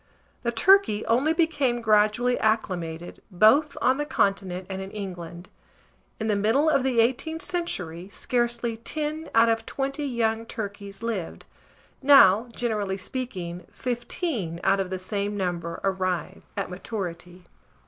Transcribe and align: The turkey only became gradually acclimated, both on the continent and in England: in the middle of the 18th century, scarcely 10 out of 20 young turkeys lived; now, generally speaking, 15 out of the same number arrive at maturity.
The 0.41 0.51
turkey 0.51 1.05
only 1.05 1.31
became 1.31 1.79
gradually 1.79 2.35
acclimated, 2.39 3.21
both 3.29 3.77
on 3.83 3.99
the 3.99 4.05
continent 4.07 4.65
and 4.67 4.81
in 4.81 4.89
England: 4.89 5.47
in 6.19 6.25
the 6.25 6.35
middle 6.35 6.71
of 6.71 6.81
the 6.81 6.97
18th 6.97 7.43
century, 7.43 8.09
scarcely 8.09 8.77
10 8.77 9.29
out 9.35 9.47
of 9.47 9.63
20 9.67 10.03
young 10.03 10.47
turkeys 10.47 11.03
lived; 11.03 11.45
now, 12.01 12.47
generally 12.51 12.97
speaking, 12.97 13.67
15 13.71 14.59
out 14.63 14.79
of 14.79 14.89
the 14.89 14.97
same 14.97 15.37
number 15.37 15.79
arrive 15.83 16.41
at 16.57 16.71
maturity. 16.71 17.43